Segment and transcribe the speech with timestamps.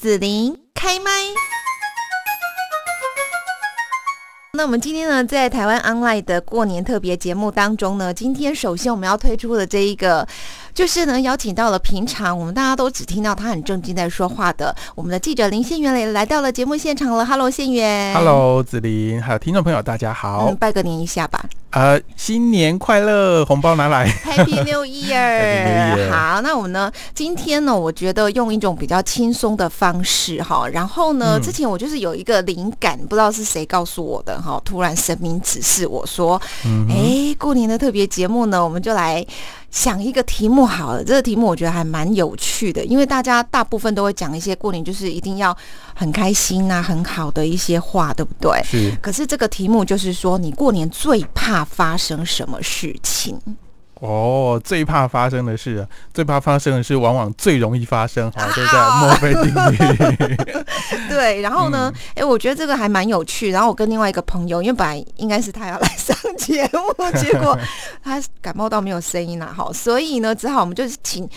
[0.00, 1.10] 紫琳开麦。
[4.52, 10.24] 那我们今天呢，在台湾 online 的过年特别节目当中呢，今天首先我们要推出的这一个，
[10.78, 17.26] 就是呢邀请到了平常我们大家都只听到他很正经在说话的我们的记者林宪元来来到了节目现场了。
[17.26, 18.14] Hello，宪元。
[18.14, 20.56] Hello，子林，还有听众朋友，大家好嗯，。
[20.56, 21.44] 拜个年一下吧。
[21.70, 24.08] 呃，新年快乐，红包拿来。
[24.24, 26.90] Happy New Year 好，那我们呢？
[27.12, 39.24] 今天呢，我觉得用一种比较轻松的方式哈，然后呢，嗯之前我就是有一个灵感，不知道是谁告诉我的哈，突然神明指示我说，嗯哼，哎，过年的特别节目呢，我们就来
[39.70, 41.04] 想一个题目好了。
[41.04, 45.56] 这个题目我觉得还蛮有趣的，因为大家大部分都会讲一些过年就是一定要
[45.94, 48.62] 很开心啊、很好的一些话，对不对？
[48.64, 53.38] 是可是这个题目就是说，你过年最怕发生什么事情？
[54.00, 60.36] 哦，最怕发生的事，最怕发生的事，往往最容易发生，哈， 这在啊墨菲定律。
[61.10, 63.50] 对，然后嗯呢，哎、我觉得这个还蛮有趣。
[63.50, 66.80] 然后我跟另外一个朋友，因为本来应该是他要来上节目，
[67.20, 67.58] 结果
[68.04, 71.28] 他感冒到没有声音了，哈，所以呢，只好我们就是请，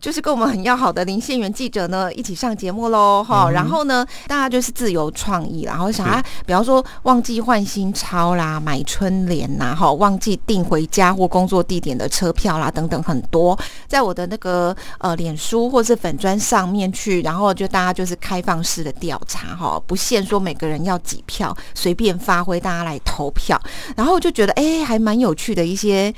[0.00, 23.60] 就是跟我们很要好的林宪元记者呢一起上节目喽，哈、嗯然后呢，大家就是自由创意啦，然后想啊，比方说忘记换新钞啦，买春联呐，哈，忘记订回家或工作地点的车票啦，等等很多，在我的那个呃脸书或是粉砖上面去，然后就大家就是开放式的调查哈，不限说每个人要几票，随便发挥，大家来投票，
[23.96, 26.14] 然后我就觉得哎、还蛮有趣的一些。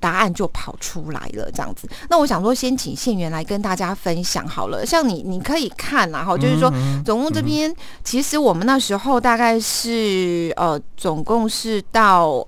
[0.00, 1.88] 答案就跑出来了，这样子。
[2.08, 4.84] 那我想说，先请县员来跟大家分享好了。
[4.84, 12.44] 像你，你可以看啦，哈，就是说，嗯总共这边其实我们那时候大概是呃，总共是到。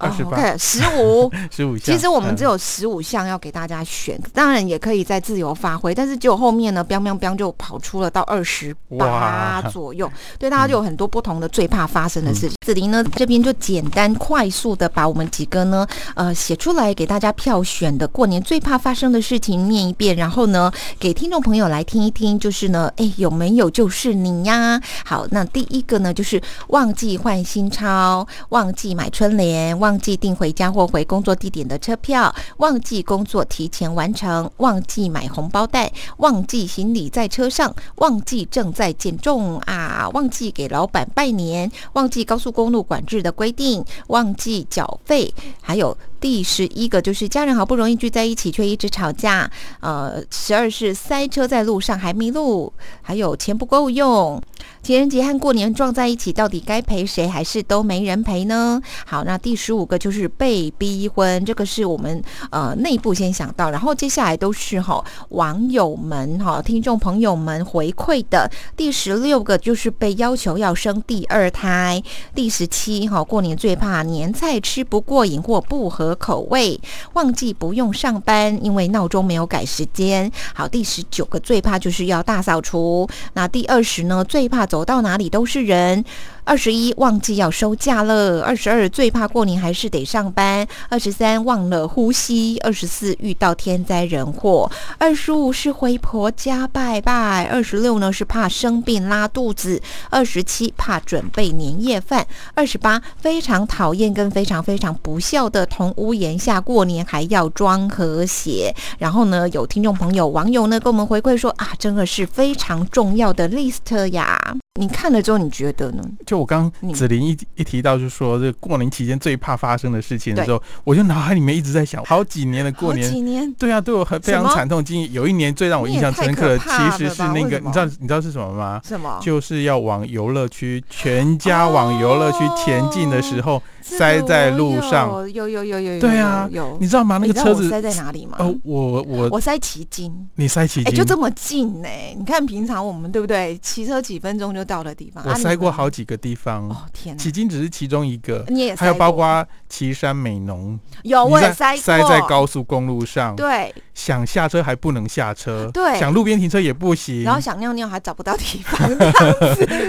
[0.00, 1.94] 呃28我看十五， 十五项。
[1.94, 12.56] 其实我们只嗯有十五项要给大家选，当然也可以再自由发挥，但是结果后面呢，biang biang biang 就跑出了到二十八左右，对，大家就有很多不同的最怕发生的事情。
[12.64, 24.80] 子琳呢这边就简单快速的把我们几个呢呃写出来给大家票选的过年最怕发生的事情念一遍，然后呢给听众朋友来听一听，就是呢，哎有没有就是你呀？
[25.04, 45.98] 好，那第一个呢就是忘记换新钞，忘记买春联，忘忘记订回家或回工作地点的车票，忘记工作提前完成，忘记买红包袋，忘记行李在车上，忘记正在减重啊，忘记给老板拜年，忘记高速公路管制的规定，忘记缴费，还有。
[46.20, 49.50] 第十一个就是家人好不容易聚在一起，却一直吵架。
[49.80, 52.70] 呃，十二是塞车在路上还迷路，
[53.00, 54.38] 还有钱不够用。
[54.82, 58.80] 情人节和过年撞在一起，到底该陪谁，还是都没人陪呢？
[59.06, 68.50] 好，那第十五个就是被逼婚，这个是我们呃内部先想到，然后接下来都是哈、网友们哈、听众朋友们回馈的。
[68.76, 72.02] 第十六个就是被要求要生第二胎。
[72.34, 76.80] 第十七哈，过年最怕年菜吃不过瘾或不合口味，
[77.12, 80.30] 忘记不用上班，因为闹钟没有改时间。
[80.54, 83.08] 好，第十九个最怕就是要大扫除。
[83.34, 86.04] 那第二十呢，最怕走到哪里都是人。
[86.44, 108.74] 二十一忘记要收假了，二十二最怕过年还是得上班，二十三忘了呼吸，二十四遇到天灾人祸，二十五是回婆家拜拜，二十六呢是怕生病拉肚子，二十七怕准备年夜饭，二十八非常讨厌跟非常非常不孝的同屋檐下过年还要装和谐。
[108.98, 114.56] 然后呢，有听众朋友网友呢跟我们回馈说啊，真的是非常重要的 list 呀。
[114.78, 116.02] 你看了之后，你觉得呢？
[116.24, 125.12] 就我刚你子琳一一提到，就说这个过年期间最怕发生的事情的时候，我就脑海里面一直在想，好几年的过好年几年对啊，对我很非常惨痛的经历。
[125.12, 128.80] 有一年最让我印象深刻其实是那个，你知道你知道是什么吗？
[128.84, 129.18] 什么？
[129.20, 135.10] 就是要往游乐区，全家往游乐区前进的时候，塞在路上。
[135.10, 136.78] 哦有有有有有，对啊有有。
[136.80, 137.18] 你知道吗？
[137.18, 138.36] 那个车子塞在哪里吗？
[138.38, 143.58] 哦，我我我塞旗津，你塞旗哎、津，就这么近呢、你看平常我们对不对？
[143.58, 145.22] 骑车几分钟就到的地方。
[145.26, 145.90] 我啊塞过好。
[145.90, 147.20] 几个地方们，哦天哪！
[147.20, 155.98] 迄今只是其中一个，你也还有包括岐山美浓，有我也塞过塞在高速公路上，对，想下车还不能下车，对。
[155.98, 158.80] 想路边停车也不行，然后想尿尿还找不到地方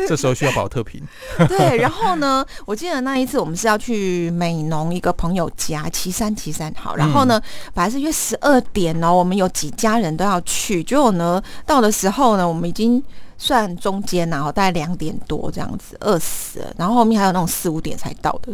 [0.06, 1.02] 这时候需要保特瓶，
[1.48, 7.42] 对，然后呢，我记得那一次我们是要去美浓一个朋友家，岐山岐山好，然后呢，
[7.74, 13.02] 本来是约十二点哦，我们有几家人都要去，结果呢，到的时候呢，我们已经
[13.38, 18.52] 算中间然后大概两点多这样子，饿死了，然后后面还有那种四五点才到的。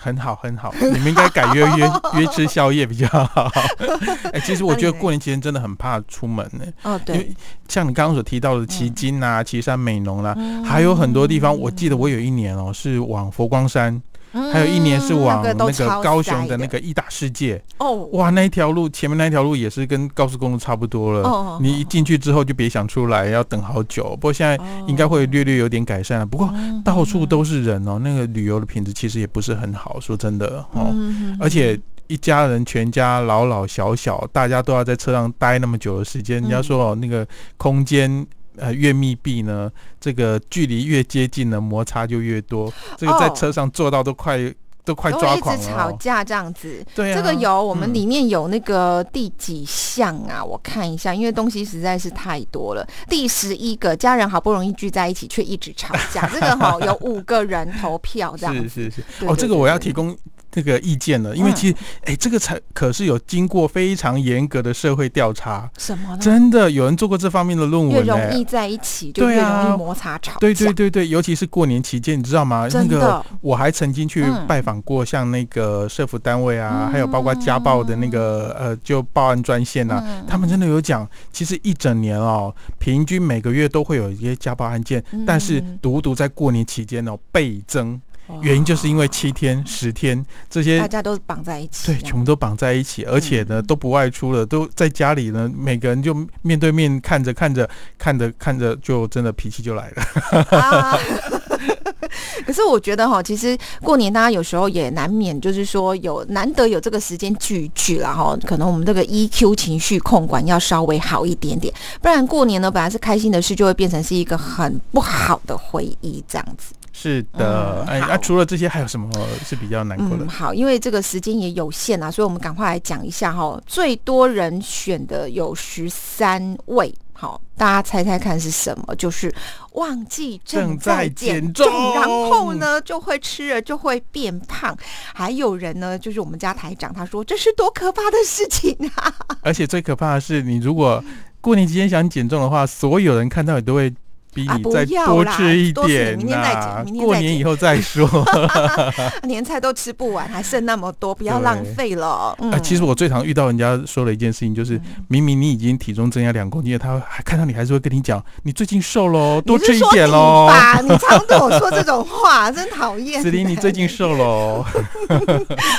[0.00, 3.50] 很好，很好， 你们应该改约约 约吃宵夜比较好。
[4.32, 6.64] 哎，其实我觉得过年期间真的很怕出门呢。
[6.84, 7.34] 哦，对，
[7.68, 11.54] 像你刚刚所提到的旗津啊、旗山美浓啦，还有很多地方。
[11.54, 14.00] 我记得我有一年哦，是往佛光山。
[14.32, 21.58] 还有一年是往那个高雄的那个义大世界哦，哇，那一条路前面那一条路也是跟高速公路差不多了。
[21.60, 24.10] 你一进去之后就别想出来，要等好久。
[24.16, 26.26] 不过现在应该会略略有点改善了。
[26.26, 26.52] 不过
[26.84, 29.98] 到处都是人哦，那个旅游的品质其实也不是很好。
[30.00, 30.94] 说真的哦，
[31.40, 36.40] 而且一家人全家老老小小，大家都要在车上待那么久的时间。
[36.40, 37.26] 人家说哦，那个
[37.56, 38.26] 空间。
[38.58, 39.70] 呃，越密闭呢，
[40.00, 42.72] 这个距离越接近呢，摩擦就越多。
[42.96, 44.38] 这个在车上做到都快
[44.84, 45.62] 都快抓狂了。
[45.62, 46.84] 一直吵架这样子。
[46.94, 47.16] 对啊。
[47.16, 50.42] 这个有我们里面有那个第几项啊？
[50.42, 52.86] 我看一下，因为东西实在是太多了。
[53.08, 56.26] 第十一个，家人好不容易聚在一起，却一直吵架。
[56.28, 58.54] 这个哈，有五个人投票这样。
[58.54, 59.26] 是是是。
[59.26, 60.16] 哦，这个我要提供。
[60.58, 61.74] 这个意见了，因为其实，
[62.04, 65.70] 哎，这个才可是有经过非常严格的社会调查。
[65.78, 66.16] 什么？
[66.16, 67.92] 真的有人做过这方面的论文？
[67.92, 70.38] 越容易在一起，就越容易摩擦吵架。
[70.40, 72.66] 对对对对，尤其是过年期间，你知道吗？
[72.72, 88.00] 那个我还曾经去拜访过，像那个社福单位啊，还有包括家暴的那个呃，就报案专线啊，他们真的有讲，其实一整年哦，平均每个月都会有一些家暴案件，但是独独在过年期间哦倍增。
[88.42, 100.98] 原因就是因为七天、十天这些大家都绑在一起，对，全部都绑在一起，而且呢都不外出了，都在家里呢，每个人就面对面看着看着看着看着，就真的脾气就来了。
[102.46, 116.74] 可是我觉得哈，其实过年大家有时候也难免就是说有难得有这个时间聚一聚了哈，可能我们这个 EQ 情绪控管要稍微好一点点，不然过年呢本来是开心的事，就会变成是一个很不好的回忆这样子。
[117.00, 119.08] 是的，哎，那除了这些，还有什么
[119.44, 120.28] 是比较难过的？
[120.28, 123.60] 好，因为这个时间也有限啊，所以我们赶快来讲一下哈。
[123.66, 128.96] 最多人选的有十三位，好，大家猜猜看是什么？
[128.96, 129.32] 就是
[129.74, 131.64] 忘记正在减重，
[131.94, 134.76] 然后呢就会吃了就会变胖。
[135.14, 139.14] 还有人呢，就是我们家台长，他说这是多可怕的事情啊！
[139.42, 141.00] 而且最可怕的是，你如果
[141.40, 143.94] 过年期间想减重的话，所有人看到你都会。
[144.34, 148.08] 比你再多吃一点呐，过年以后再说。
[149.24, 152.36] 年菜都吃不完，还剩那么多，不要浪费了。
[152.52, 160.50] 啊，其实我最常遇到人家说的一件事情，就是明明你已经体重增加两公斤，他还看到你还是会跟你讲，你最近瘦喽，多吃一点喽。
[160.82, 163.22] 你常对我说这种话，真讨厌。
[163.22, 164.64] 子琳，你最近瘦喽。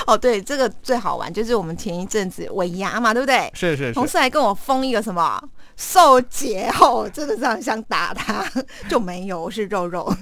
[0.05, 3.49] 哦，对，这个最好玩，就是我们前一阵子尾牙嘛，对不对？
[3.53, 3.93] 是是。
[3.93, 5.41] 同事还跟我封一个什么？
[5.81, 8.45] 受劫哦，真的是很想打他，
[8.89, 10.13] 就没有我是肉肉。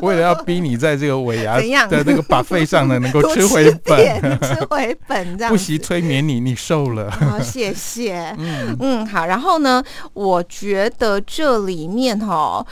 [0.00, 1.58] 为了要逼你在这个尾牙
[1.90, 5.52] 的那个把费上呢，能够吃回本， 吃回本这样。
[5.52, 7.10] 不惜催眠你，你瘦了。
[7.10, 8.32] 好，谢谢。
[8.38, 9.26] 嗯嗯，好。
[9.26, 9.82] 然后呢，
[10.14, 12.64] 我觉得这里面哈，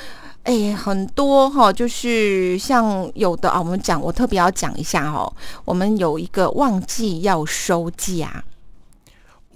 [0.44, 5.30] 哎，很多哈，就是像有的啊，我们讲，我特别要讲一下哦，
[5.64, 8.44] 我们有一个忘记要收假。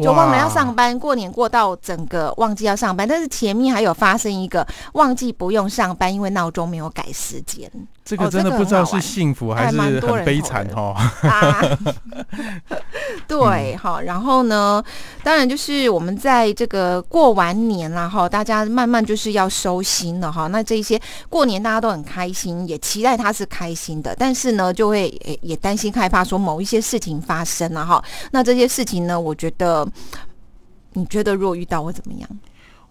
[0.02, 7.70] 就忘了要上班，过年过到整个忘记要上班，但是前面还有发生一个忘记不用上班，因为闹钟没有改时间。
[8.05, 10.96] 这个真的不知道是幸福还是很悲惨哦。
[13.28, 14.82] 对，好，然后呢，
[15.22, 20.46] 当然就是我们在这个过完年了哈，大家慢慢就是要收心了哈。
[20.49, 25.09] 那这些过年大家都很开心，也期待他是开心的，但是呢，就会
[25.40, 28.02] 也担心害怕说某一些事情发生了哈。
[28.33, 29.87] 那这些事情呢，我觉得，
[30.94, 32.28] 你觉得如果遇到会怎么样？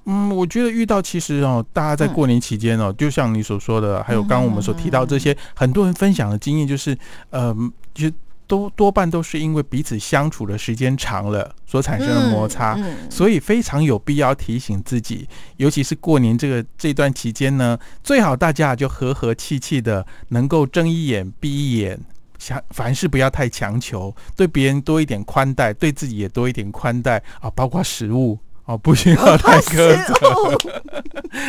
[0.06, 6.98] 嗯，我觉得遇到其实哦，大家在过年期间哦，就像你所说的，还有刚刚我们所提到这些，很多人分享的经验就是，
[7.30, 7.56] 呃，
[7.94, 8.12] 就
[8.48, 12.78] 都多半都是因为彼此相处的时间长了所产生的摩擦，
[13.10, 22.00] 所以非常有必要提醒自己，尤其是过年这个这段期间呢，最好大家就和和气气的，能够睁一眼闭一眼，
[22.38, 28.38] 想凡事不要太强求，对别人多一点宽待，对自己也多一点宽待啊，包括食物。
[28.66, 30.58] 哦，不需要太苛责，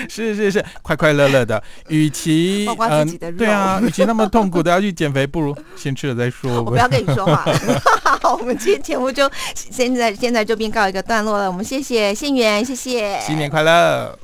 [0.09, 1.63] 是 是是，快快乐乐的。
[1.89, 6.57] 与其嗯，对啊，与其那么痛苦的要去减肥，不如先吃了再说。
[6.65, 7.45] 我不要跟你说话。
[8.21, 11.47] 好，我们今天节目就现在现在这边告一个段落了。
[11.49, 14.19] 我们谢谢信源，谢谢，新年快乐。